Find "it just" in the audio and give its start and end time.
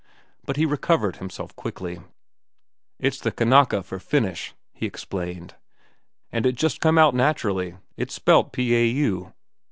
6.47-6.81